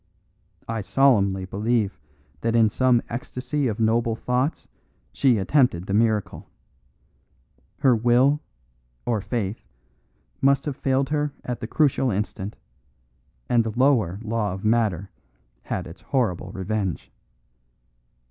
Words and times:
I 0.67 0.81
solemnly 0.81 1.45
believe 1.45 1.99
that 2.39 2.55
in 2.55 2.71
some 2.71 3.03
ecstasy 3.07 3.67
of 3.67 3.79
noble 3.79 4.15
thoughts 4.15 4.67
she 5.13 5.37
attempted 5.37 5.85
the 5.85 5.93
miracle. 5.93 6.49
Her 7.77 7.95
will, 7.95 8.39
or 9.05 9.21
faith, 9.21 9.63
must 10.41 10.65
have 10.65 10.75
failed 10.75 11.09
her 11.09 11.33
at 11.45 11.59
the 11.59 11.67
crucial 11.67 12.09
instant, 12.09 12.55
and 13.47 13.63
the 13.63 13.77
lower 13.77 14.19
law 14.23 14.53
of 14.53 14.65
matter 14.65 15.11
had 15.61 15.85
its 15.85 16.01
horrible 16.01 16.49
revenge. 16.51 17.11